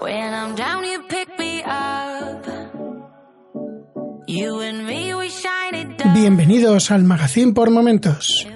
When 0.00 0.34
I'm 0.34 0.54
down, 0.54 0.84
you 0.84 1.02
pick 1.08 1.28
me 1.38 1.62
up. 1.64 2.46
You 4.26 4.60
and 4.60 4.86
me, 4.86 5.14
we 5.14 5.28
shine 5.28 5.74
it 5.74 5.98
down. 5.98 6.14
Bienvenidos 6.14 6.90
al 6.90 7.04
Magazine 7.04 7.52
por 7.52 7.70
Momentos. 7.70 8.46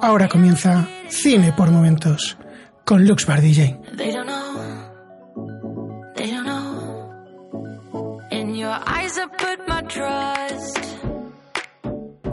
Ahora 0.00 0.28
comienza 0.28 0.86
Cine 1.08 1.52
por 1.52 1.70
Momentos 1.70 2.36
con 2.84 3.06
Lux. 3.06 3.24
They 3.26 4.12
don't 4.12 4.26
know. 4.26 6.12
They 6.14 6.30
don't 6.30 6.44
know. 6.44 8.18
In 8.30 8.54
your 8.54 8.76
eyes, 8.86 9.16
I 9.16 9.26
put 9.28 9.66
my 9.68 9.82
trust. 9.88 10.78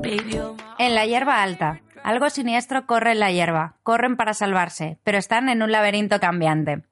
Baby, 0.02 0.40
En 0.80 0.96
la 0.96 1.06
hierba 1.06 1.44
alta. 1.44 1.82
Algo 2.04 2.30
siniestro 2.30 2.86
corre 2.86 3.12
en 3.12 3.20
la 3.20 3.32
hierba. 3.32 3.76
Corren 3.84 4.16
para 4.18 4.34
salvarse, 4.34 4.98
pero 5.04 5.18
están 5.18 5.50
en 5.50 5.62
un 5.62 5.72
laberinto 5.72 6.20
cambiante. 6.20 6.89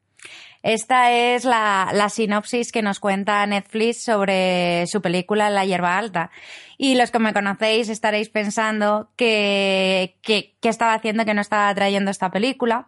Esta 0.63 1.11
es 1.11 1.45
la, 1.45 2.07
sinopsis 2.09 2.71
que 2.71 2.81
nos 2.81 2.99
cuenta 2.99 3.45
Netflix 3.45 4.03
sobre 4.03 4.85
su 4.87 5.01
película 5.01 5.49
La 5.49 5.65
hierba 5.65 5.97
alta. 5.97 6.31
Y 6.77 6.95
los 6.95 7.11
que 7.11 7.19
me 7.19 7.33
conocéis 7.33 7.89
estaréis 7.89 8.29
pensando 8.29 9.09
que, 9.15 10.17
que, 10.21 10.55
que 10.59 10.69
estaba 10.69 10.93
haciendo 10.93 11.25
que 11.25 11.33
no 11.33 11.41
estaba 11.41 11.73
trayendo 11.73 12.11
esta 12.11 12.31
película 12.31 12.87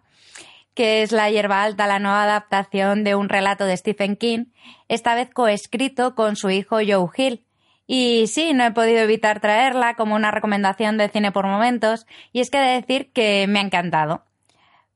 que 0.80 1.02
es 1.02 1.12
La 1.12 1.30
hierba 1.30 1.64
alta, 1.64 1.88
la 1.88 2.00
nueva 2.00 2.24
adaptación 2.24 3.04
de 3.04 3.14
un 3.14 3.28
relato 3.28 3.66
de 3.66 3.76
Stephen 3.76 4.16
King, 4.16 4.46
esta 4.88 5.14
vez 5.14 5.30
coescrito 5.30 6.16
con 6.16 6.38
su 6.38 6.50
hijo 6.50 6.78
Joe 6.78 7.10
Hill. 7.18 7.44
Y 7.86 8.28
sí, 8.28 8.54
no 8.54 8.64
he 8.64 8.72
podido 8.72 9.00
evitar 9.00 9.42
traerla 9.42 9.96
como 9.96 10.16
una 10.16 10.32
recomendación 10.32 10.98
de 10.98 11.10
cine 11.10 11.34
por 11.34 11.48
momentos, 11.48 12.06
y 12.32 12.40
es 12.40 12.50
que 12.50 12.60
he 12.60 12.62
de 12.62 12.82
decir 12.82 13.12
que 13.12 13.46
me 13.48 13.60
ha 13.60 13.64
encantado. 13.64 14.24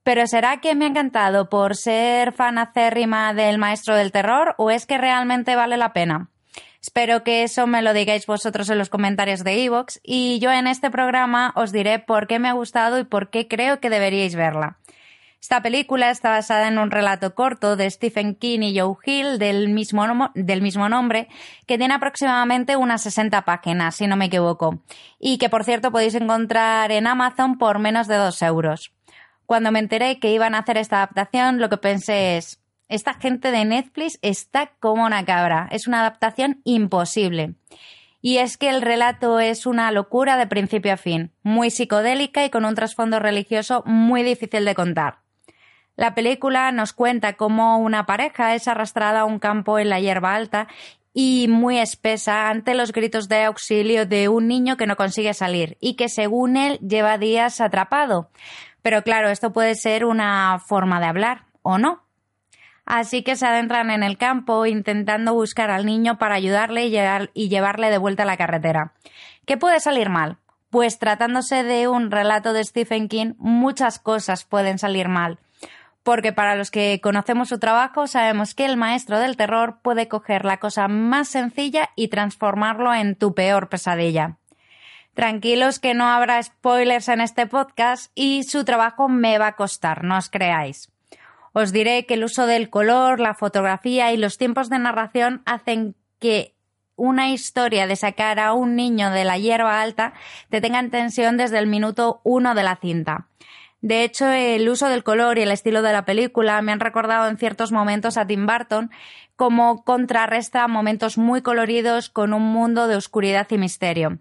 Pero 0.04 0.28
¿será 0.28 0.60
que 0.60 0.76
me 0.76 0.86
ha 0.86 0.90
encantado 0.90 1.50
por 1.50 1.76
ser 1.76 2.34
fan 2.34 2.58
acérrima 2.58 3.34
del 3.34 3.58
maestro 3.58 3.96
del 3.96 4.12
terror 4.12 4.54
o 4.58 4.70
es 4.70 4.86
que 4.86 4.98
realmente 4.98 5.56
vale 5.56 5.78
la 5.78 5.94
pena? 5.94 6.30
Espero 6.82 7.24
que 7.24 7.44
eso 7.44 7.66
me 7.66 7.82
lo 7.82 7.94
digáis 7.94 8.26
vosotros 8.26 8.70
en 8.70 8.78
los 8.78 8.90
comentarios 8.90 9.46
de 9.46 9.64
Evox 9.64 10.02
y 10.04 10.40
yo 10.40 10.52
en 10.52 10.68
este 10.68 10.92
programa 10.92 11.54
os 11.56 11.72
diré 11.72 12.00
por 12.00 12.28
qué 12.28 12.40
me 12.40 12.50
ha 12.50 12.54
gustado 12.54 13.00
y 13.00 13.06
por 13.06 13.30
qué 13.30 13.48
creo 13.48 13.80
que 13.80 13.90
deberíais 13.90 14.36
verla. 14.36 14.78
Esta 15.40 15.62
película 15.62 16.10
está 16.10 16.30
basada 16.30 16.68
en 16.68 16.78
un 16.78 16.92
relato 16.92 17.36
corto 17.36 17.76
de 17.78 17.90
Stephen 17.90 18.36
King 18.36 18.60
y 18.62 18.80
Joe 18.80 18.96
Hill 19.06 19.40
del 19.40 19.70
mismo, 19.70 20.32
del 20.36 20.62
mismo 20.62 20.88
nombre, 20.88 21.28
que 21.66 21.78
tiene 21.78 21.94
aproximadamente 21.94 22.78
unas 22.78 23.04
60 23.04 23.44
páginas, 23.44 23.96
si 23.96 24.08
no 24.08 24.16
me 24.16 24.26
equivoco, 24.26 24.80
y 25.20 25.38
que 25.38 25.50
por 25.50 25.64
cierto 25.64 25.92
podéis 25.92 26.16
encontrar 26.16 26.92
en 26.92 27.08
Amazon 27.08 27.58
por 27.58 27.80
menos 27.80 28.08
de 28.08 28.16
2 28.16 28.42
euros. 28.42 28.94
Cuando 29.46 29.72
me 29.72 29.80
enteré 29.80 30.20
que 30.20 30.32
iban 30.32 30.56
a 30.56 30.60
hacer 30.60 30.78
esta 30.78 30.98
adaptación, 30.98 31.60
lo 31.60 31.70
que 31.70 31.78
pensé 31.78 32.38
es, 32.38 32.62
esta 32.88 33.16
gente 33.16 33.52
de 33.52 33.66
Netflix 33.66 34.20
está 34.22 34.72
como 34.80 35.06
una 35.06 35.26
cabra, 35.26 35.68
es 35.72 35.88
una 35.88 36.02
adaptación 36.02 36.62
imposible. 36.64 37.56
Y 38.22 38.38
es 38.38 38.58
que 38.58 38.70
el 38.70 38.82
relato 38.82 39.40
es 39.40 39.66
una 39.66 39.92
locura 39.92 40.38
de 40.38 40.48
principio 40.48 40.94
a 40.94 40.98
fin, 40.98 41.32
muy 41.44 41.72
psicodélica 41.72 42.46
y 42.46 42.50
con 42.50 42.66
un 42.66 42.76
trasfondo 42.76 43.20
religioso 43.20 43.84
muy 43.86 44.24
difícil 44.24 44.64
de 44.64 44.76
contar. 44.76 45.20
La 45.96 46.16
película 46.16 46.72
nos 46.72 46.94
cuenta 46.94 47.34
cómo 47.34 47.78
una 47.78 48.06
pareja 48.06 48.56
es 48.56 48.68
arrastrada 48.68 49.22
a 49.22 49.26
un 49.26 49.40
campo 49.40 49.78
en 49.78 49.90
la 49.90 50.00
hierba 50.00 50.34
alta 50.34 50.68
y 51.14 51.48
muy 51.48 51.78
espesa 51.78 52.50
ante 52.50 52.74
los 52.74 52.92
gritos 52.92 53.30
de 53.30 53.44
auxilio 53.44 54.06
de 54.06 54.30
un 54.30 54.48
niño 54.48 54.78
que 54.78 54.88
no 54.88 54.96
consigue 54.96 55.34
salir 55.34 55.78
y 55.80 55.96
que 55.96 56.10
según 56.10 56.58
él 56.58 56.80
lleva 56.80 57.20
días 57.20 57.62
atrapado. 57.62 58.30
Pero 58.84 59.02
claro, 59.02 59.30
esto 59.30 59.52
puede 59.52 59.74
ser 59.74 60.06
una 60.06 60.60
forma 60.60 61.00
de 61.00 61.08
hablar, 61.08 61.46
¿o 61.64 61.80
no? 61.80 62.04
Así 62.86 63.24
que 63.24 63.36
se 63.38 63.48
adentran 63.48 63.90
en 63.92 64.04
el 64.04 64.18
campo 64.18 64.66
intentando 64.66 65.34
buscar 65.34 65.72
al 65.72 65.86
niño 65.86 66.18
para 66.20 66.36
ayudarle 66.36 66.86
y, 66.86 66.90
llegar- 66.92 67.32
y 67.34 67.48
llevarle 67.50 67.90
de 67.90 67.98
vuelta 67.98 68.24
a 68.24 68.26
la 68.28 68.38
carretera. 68.38 68.94
¿Qué 69.46 69.58
puede 69.58 69.80
salir 69.80 70.10
mal? 70.10 70.38
Pues 70.70 71.00
tratándose 71.00 71.64
de 71.64 71.88
un 71.88 72.12
relato 72.12 72.52
de 72.52 72.64
Stephen 72.64 73.08
King, 73.08 73.34
muchas 73.38 74.00
cosas 74.00 74.44
pueden 74.44 74.80
salir 74.80 75.08
mal. 75.08 75.40
Porque 76.04 76.34
para 76.34 76.56
los 76.56 76.70
que 76.72 77.00
conocemos 77.02 77.48
su 77.48 77.60
trabajo 77.60 78.08
sabemos 78.08 78.54
que 78.54 78.66
el 78.66 78.76
maestro 78.76 79.20
del 79.20 79.38
terror 79.38 79.80
puede 79.82 80.10
coger 80.10 80.44
la 80.44 80.58
cosa 80.58 80.90
más 80.90 81.30
sencilla 81.30 81.92
y 81.96 82.10
transformarlo 82.10 82.94
en 82.94 83.16
tu 83.16 83.34
peor 83.34 83.70
pesadilla. 83.70 84.36
Tranquilos 85.14 85.80
que 85.80 85.94
no 85.94 86.06
habrá 86.06 86.42
spoilers 86.42 87.08
en 87.08 87.22
este 87.22 87.46
podcast 87.46 88.12
y 88.16 88.44
su 88.44 88.66
trabajo 88.66 89.10
me 89.10 89.38
va 89.38 89.48
a 89.48 89.56
costar, 89.56 90.04
no 90.04 90.18
os 90.18 90.30
creáis. 90.30 90.92
Os 91.54 91.72
diré 91.72 92.08
que 92.08 92.16
el 92.16 92.24
uso 92.24 92.48
del 92.48 92.72
color, 92.72 93.20
la 93.20 93.36
fotografía 93.36 94.12
y 94.12 94.18
los 94.18 94.40
tiempos 94.40 94.70
de 94.70 94.80
narración 94.80 95.44
hacen 95.46 95.96
que 96.20 96.56
una 96.96 97.30
historia 97.30 97.86
de 97.86 97.96
sacar 97.96 98.40
a 98.40 98.54
un 98.54 98.76
niño 98.76 99.12
de 99.12 99.24
la 99.24 99.38
hierba 99.38 99.82
alta 99.82 100.14
te 100.50 100.62
tenga 100.62 100.80
en 100.80 100.90
tensión 100.90 101.38
desde 101.38 101.60
el 101.60 101.68
minuto 101.68 102.22
uno 102.24 102.56
de 102.56 102.64
la 102.64 102.76
cinta. 102.76 103.28
De 103.82 104.04
hecho, 104.04 104.28
el 104.32 104.70
uso 104.70 104.88
del 104.88 105.04
color 105.04 105.38
y 105.38 105.42
el 105.42 105.52
estilo 105.52 105.82
de 105.82 105.92
la 105.92 106.06
película 106.06 106.62
me 106.62 106.72
han 106.72 106.80
recordado 106.80 107.28
en 107.28 107.38
ciertos 107.38 107.74
momentos 107.74 108.16
a 108.16 108.26
Tim 108.26 108.48
Burton, 108.48 108.92
como 109.36 109.84
contrarresta 109.84 110.68
momentos 110.70 111.18
muy 111.18 111.42
coloridos 111.42 112.10
con 112.10 112.34
un 112.34 112.44
mundo 112.44 112.88
de 112.88 112.96
oscuridad 112.96 113.46
y 113.50 113.58
misterio, 113.58 114.20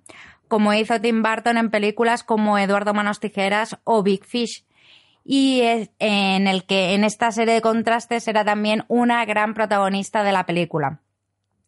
como 0.52 0.74
hizo 0.74 1.00
Tim 1.00 1.22
Burton 1.22 1.56
en 1.56 1.70
películas 1.70 2.22
como 2.22 2.58
Eduardo 2.58 2.92
Manos 2.92 3.20
Tijeras 3.20 3.78
o 3.84 4.02
Big 4.02 4.26
Fish, 4.26 4.66
y 5.24 5.62
en 5.98 6.46
el 6.46 6.66
que 6.66 6.92
en 6.92 7.04
esta 7.04 7.32
serie 7.32 7.54
de 7.54 7.62
contrastes 7.62 8.28
era 8.28 8.44
también 8.44 8.84
una 8.88 9.24
gran 9.24 9.54
protagonista 9.54 10.22
de 10.22 10.32
la 10.32 10.44
película. 10.44 11.00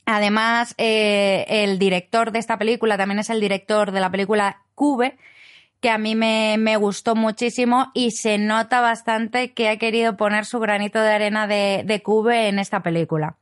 Además, 0.04 0.74
eh, 0.76 1.46
el 1.48 1.78
director 1.78 2.30
de 2.30 2.40
esta 2.40 2.58
película 2.58 2.98
también 2.98 3.20
es 3.20 3.30
el 3.30 3.40
director 3.40 3.90
de 3.90 4.00
la 4.00 4.10
película 4.10 4.60
Cube, 4.74 5.16
que 5.80 5.88
a 5.88 5.96
mí 5.96 6.14
me, 6.14 6.76
gustó 6.76 7.14
muchísimo 7.14 7.90
y 7.94 8.10
se 8.10 8.36
nota 8.36 8.82
bastante 8.82 9.54
que 9.54 9.70
ha 9.70 9.78
querido 9.78 10.18
poner 10.18 10.44
su 10.44 10.60
granito 10.60 11.00
de 11.00 11.10
arena 11.10 11.46
de 11.46 12.02
Cube 12.04 12.48
en 12.48 12.58
esta 12.58 12.82
película. 12.82 13.38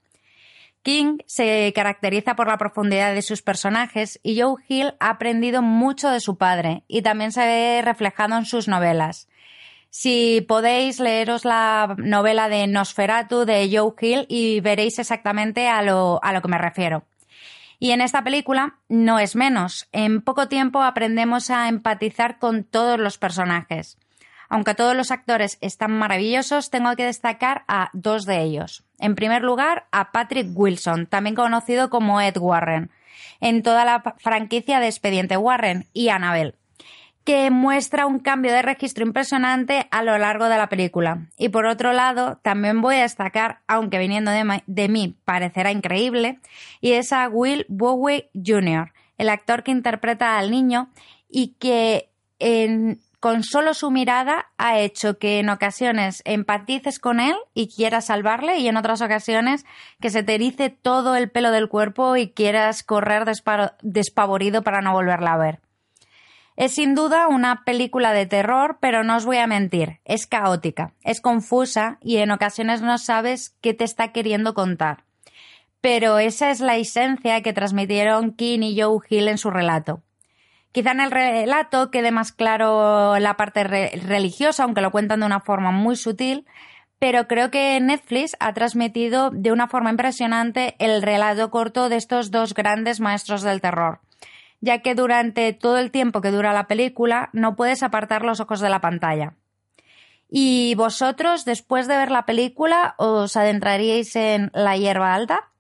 King 0.82 1.18
se 1.26 1.72
caracteriza 1.74 2.36
por 2.36 2.48
la 2.48 2.58
profundidad 2.58 3.14
de 3.14 3.22
sus 3.22 3.42
personajes 3.42 4.18
y 4.22 4.40
Joe 4.40 4.62
Hill 4.68 4.94
ha 5.00 5.10
aprendido 5.10 5.62
mucho 5.62 6.10
de 6.10 6.20
su 6.20 6.36
padre 6.36 6.84
y 6.88 7.02
también 7.02 7.32
se 7.32 7.46
ve 7.46 7.82
reflejado 7.82 8.36
en 8.36 8.44
sus 8.44 8.68
novelas. 8.68 9.28
Si 9.90 10.44
podéis 10.48 11.00
leeros 11.00 11.44
la 11.44 11.94
novela 11.98 12.48
de 12.48 12.66
Nosferatu 12.66 13.44
de 13.44 13.70
Joe 13.72 13.92
Hill 14.00 14.26
y 14.28 14.60
veréis 14.60 14.98
exactamente 14.98 15.68
a 15.68 15.82
lo, 15.82 16.18
a 16.22 16.32
lo 16.32 16.40
que 16.42 16.48
me 16.48 16.58
refiero. 16.58 17.04
Y 17.78 17.90
en 17.90 18.00
esta 18.00 18.24
película 18.24 18.78
no 18.88 19.18
es 19.18 19.36
menos. 19.36 19.88
En 19.92 20.22
poco 20.22 20.48
tiempo 20.48 20.82
aprendemos 20.82 21.50
a 21.50 21.68
empatizar 21.68 22.38
con 22.38 22.64
todos 22.64 22.98
los 22.98 23.18
personajes. 23.18 23.98
Aunque 24.52 24.74
todos 24.74 24.94
los 24.94 25.10
actores 25.10 25.56
están 25.62 25.92
maravillosos, 25.92 26.68
tengo 26.68 26.94
que 26.94 27.06
destacar 27.06 27.64
a 27.68 27.88
dos 27.94 28.26
de 28.26 28.42
ellos. 28.42 28.84
En 28.98 29.14
primer 29.14 29.40
lugar, 29.40 29.86
a 29.92 30.12
Patrick 30.12 30.48
Wilson, 30.52 31.06
también 31.06 31.34
conocido 31.34 31.88
como 31.88 32.20
Ed 32.20 32.36
Warren, 32.36 32.90
en 33.40 33.62
toda 33.62 33.86
la 33.86 34.02
franquicia 34.18 34.78
de 34.78 34.88
Expediente 34.88 35.38
Warren 35.38 35.86
y 35.94 36.10
Annabelle 36.10 36.54
que 37.24 37.50
muestra 37.50 38.04
un 38.04 38.18
cambio 38.18 38.52
de 38.52 38.62
registro 38.62 39.06
impresionante 39.06 39.86
a 39.90 40.02
lo 40.02 40.18
largo 40.18 40.48
de 40.48 40.58
la 40.58 40.68
película. 40.68 41.28
Y 41.38 41.48
por 41.50 41.66
otro 41.66 41.92
lado, 41.92 42.40
también 42.42 42.82
voy 42.82 42.96
a 42.96 43.02
destacar, 43.02 43.60
aunque 43.68 43.98
viniendo 43.98 44.32
de, 44.32 44.62
de 44.66 44.88
mí 44.88 45.16
parecerá 45.24 45.70
increíble, 45.70 46.40
y 46.80 46.92
es 46.92 47.12
a 47.12 47.28
Will 47.28 47.64
Bowie 47.68 48.28
Jr., 48.34 48.92
el 49.18 49.28
actor 49.28 49.62
que 49.62 49.70
interpreta 49.70 50.36
al 50.36 50.50
niño 50.50 50.90
y 51.28 51.54
que 51.60 52.10
en- 52.40 52.98
con 53.22 53.44
solo 53.44 53.72
su 53.72 53.92
mirada 53.92 54.50
ha 54.58 54.80
hecho 54.80 55.16
que 55.16 55.38
en 55.38 55.48
ocasiones 55.48 56.22
empatices 56.24 56.98
con 56.98 57.20
él 57.20 57.36
y 57.54 57.68
quieras 57.72 58.06
salvarle 58.06 58.58
y 58.58 58.66
en 58.66 58.76
otras 58.76 59.00
ocasiones 59.00 59.64
que 60.00 60.10
se 60.10 60.24
te 60.24 60.34
erice 60.34 60.70
todo 60.70 61.14
el 61.14 61.30
pelo 61.30 61.52
del 61.52 61.68
cuerpo 61.68 62.16
y 62.16 62.32
quieras 62.32 62.82
correr 62.82 63.24
despavorido 63.80 64.62
para 64.62 64.80
no 64.80 64.92
volverla 64.92 65.34
a 65.34 65.38
ver. 65.38 65.60
Es 66.56 66.74
sin 66.74 66.96
duda 66.96 67.28
una 67.28 67.62
película 67.64 68.12
de 68.12 68.26
terror, 68.26 68.78
pero 68.80 69.04
no 69.04 69.18
os 69.18 69.24
voy 69.24 69.36
a 69.36 69.46
mentir, 69.46 70.00
es 70.04 70.26
caótica, 70.26 70.92
es 71.04 71.20
confusa 71.20 71.98
y 72.00 72.16
en 72.16 72.32
ocasiones 72.32 72.82
no 72.82 72.98
sabes 72.98 73.54
qué 73.60 73.72
te 73.72 73.84
está 73.84 74.10
queriendo 74.10 74.52
contar. 74.52 75.04
Pero 75.80 76.18
esa 76.18 76.50
es 76.50 76.58
la 76.58 76.76
esencia 76.76 77.40
que 77.42 77.52
transmitieron 77.52 78.32
King 78.32 78.62
y 78.62 78.80
Joe 78.80 78.98
Hill 79.08 79.28
en 79.28 79.38
su 79.38 79.50
relato. 79.50 80.02
Quizá 80.72 80.92
en 80.92 81.00
el 81.00 81.10
relato 81.10 81.90
quede 81.90 82.10
más 82.10 82.32
claro 82.32 83.18
la 83.18 83.36
parte 83.36 83.62
religiosa, 83.62 84.64
aunque 84.64 84.80
lo 84.80 84.90
cuentan 84.90 85.20
de 85.20 85.26
una 85.26 85.40
forma 85.40 85.70
muy 85.70 85.96
sutil, 85.96 86.46
pero 86.98 87.28
creo 87.28 87.50
que 87.50 87.78
Netflix 87.80 88.36
ha 88.40 88.54
transmitido 88.54 89.30
de 89.30 89.52
una 89.52 89.68
forma 89.68 89.90
impresionante 89.90 90.74
el 90.78 91.02
relato 91.02 91.50
corto 91.50 91.90
de 91.90 91.96
estos 91.96 92.30
dos 92.30 92.54
grandes 92.54 93.00
maestros 93.00 93.42
del 93.42 93.60
terror, 93.60 94.00
ya 94.60 94.78
que 94.78 94.94
durante 94.94 95.52
todo 95.52 95.78
el 95.78 95.90
tiempo 95.90 96.22
que 96.22 96.30
dura 96.30 96.54
la 96.54 96.68
película 96.68 97.28
no 97.34 97.54
puedes 97.54 97.82
apartar 97.82 98.24
los 98.24 98.40
ojos 98.40 98.60
de 98.60 98.70
la 98.70 98.80
pantalla. 98.80 99.34
¿Y 100.30 100.74
vosotros, 100.76 101.44
después 101.44 101.86
de 101.86 101.98
ver 101.98 102.10
la 102.10 102.24
película, 102.24 102.94
os 102.96 103.36
adentraríais 103.36 104.16
en 104.16 104.50
La 104.54 104.78
hierba 104.78 105.14
alta? 105.14 105.51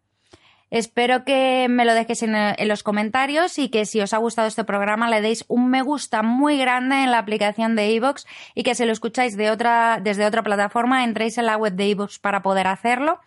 Espero 0.72 1.26
que 1.26 1.66
me 1.68 1.84
lo 1.84 1.92
dejéis 1.92 2.22
en, 2.22 2.34
los 2.66 2.82
comentarios 2.82 3.58
y 3.58 3.68
que 3.68 3.84
si 3.84 4.00
os 4.00 4.14
ha 4.14 4.16
gustado 4.16 4.48
este 4.48 4.64
programa 4.64 5.10
le 5.10 5.20
deis 5.20 5.44
un 5.48 5.68
me 5.68 5.82
gusta 5.82 6.22
muy 6.22 6.56
grande 6.56 7.02
en 7.02 7.10
la 7.10 7.18
aplicación 7.18 7.76
de 7.76 7.90
iVoox 7.90 8.24
y 8.54 8.62
que 8.62 8.74
si 8.74 8.86
lo 8.86 8.92
escucháis 8.92 9.36
de 9.36 9.50
otra, 9.50 10.00
desde 10.02 10.24
otra 10.24 10.42
plataforma 10.42 11.04
entréis 11.04 11.36
en 11.36 11.44
la 11.44 11.58
web 11.58 11.74
de 11.74 11.88
iVoox 11.88 12.18
para 12.20 12.40
poder 12.40 12.68
hacerlo. 12.68 13.20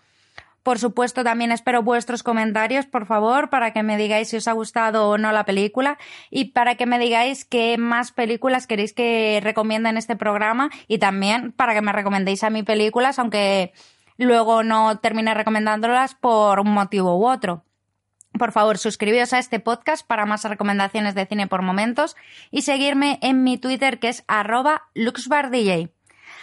Por 0.64 0.80
supuesto, 0.80 1.24
también 1.24 1.52
espero 1.52 1.84
vuestros 1.84 2.24
comentarios, 2.24 2.88
por 2.88 3.06
favor, 3.06 3.52
para 3.52 3.74
que 3.74 3.84
me 3.84 3.96
digáis 3.96 4.30
si 4.30 4.38
os 4.38 4.48
ha 4.48 4.54
gustado 4.54 5.08
o 5.08 5.20
no 5.20 5.32
la 5.32 5.46
película 5.46 6.00
y 6.32 6.46
para 6.46 6.74
que 6.74 6.88
me 6.88 6.98
digáis 6.98 7.46
qué 7.46 7.78
más 7.78 8.12
películas 8.12 8.66
queréis 8.66 8.92
que 8.92 9.40
recomiende 9.44 9.90
en 9.90 9.98
este 9.98 10.16
programa 10.16 10.72
y 10.88 10.98
también 10.98 11.52
para 11.52 11.76
que 11.76 11.84
me 11.84 11.92
recomendéis 11.92 12.44
a 12.44 12.50
mí 12.50 12.64
películas, 12.64 13.20
aunque 13.20 13.72
luego 14.18 14.64
no 14.64 14.98
termine 15.00 15.34
recomendándolas 15.34 16.16
por 16.16 16.60
un 16.60 16.72
motivo 16.72 17.18
u 17.18 17.28
otro. 17.28 17.64
Por 18.38 18.52
favor, 18.52 18.78
suscribíos 18.78 19.34
a 19.34 19.40
este 19.40 19.60
podcast 19.60 20.06
para 20.06 20.26
más 20.26 20.44
recomendaciones 20.44 21.16
de 21.16 21.26
cine 21.26 21.48
por 21.48 21.62
momentos 21.62 22.16
y 22.52 22.64
seguirme 22.64 23.18
en 23.22 23.44
mi 23.44 23.58
Twitter 23.58 24.00
que 24.00 24.10
es 24.10 24.24
arroba 24.28 24.84
luxbardj. 24.94 25.90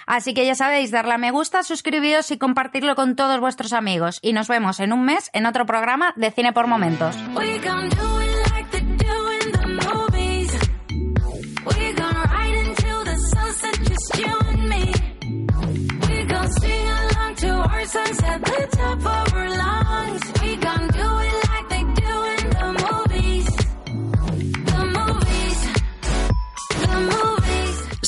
Así 0.06 0.34
que 0.34 0.46
ya 0.46 0.54
sabéis, 0.54 0.90
darle 0.90 1.14
a 1.14 1.19
me 1.19 1.30
gusta, 1.30 1.62
suscribiros 1.62 2.30
y 2.30 2.38
compartirlo 2.38 2.96
con 2.96 3.14
todos 3.14 3.40
vuestros 3.40 3.72
amigos. 3.72 4.18
Y 4.22 4.32
nos 4.32 4.48
vemos 4.48 4.80
en 4.80 4.92
un 4.92 5.04
mes 5.04 5.30
en 5.32 5.46
otro 5.46 5.66
programa 5.66 6.12
de 6.16 6.30
Cine 6.30 6.52
por 6.52 6.66
Momentos. 6.66 7.16